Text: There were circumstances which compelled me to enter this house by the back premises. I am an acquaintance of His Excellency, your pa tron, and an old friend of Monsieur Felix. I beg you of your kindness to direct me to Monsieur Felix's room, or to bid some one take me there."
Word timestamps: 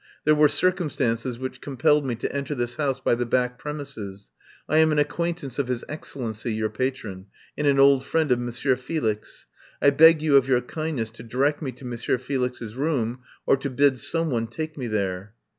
There 0.23 0.33
were 0.33 0.47
circumstances 0.47 1.37
which 1.37 1.61
compelled 1.61 2.07
me 2.07 2.15
to 2.15 2.35
enter 2.35 2.55
this 2.55 2.77
house 2.77 2.99
by 2.99 3.13
the 3.13 3.25
back 3.27 3.59
premises. 3.59 4.31
I 4.67 4.79
am 4.79 4.91
an 4.91 4.97
acquaintance 4.97 5.59
of 5.59 5.67
His 5.67 5.83
Excellency, 5.87 6.51
your 6.51 6.69
pa 6.71 6.89
tron, 6.91 7.27
and 7.55 7.67
an 7.67 7.77
old 7.77 8.03
friend 8.03 8.31
of 8.31 8.39
Monsieur 8.39 8.75
Felix. 8.75 9.45
I 9.79 9.91
beg 9.91 10.23
you 10.23 10.37
of 10.37 10.47
your 10.47 10.61
kindness 10.61 11.11
to 11.11 11.21
direct 11.23 11.61
me 11.61 11.71
to 11.73 11.85
Monsieur 11.85 12.17
Felix's 12.17 12.73
room, 12.73 13.19
or 13.45 13.55
to 13.57 13.69
bid 13.69 13.99
some 13.99 14.31
one 14.31 14.47
take 14.47 14.75
me 14.75 14.87
there." 14.87 15.35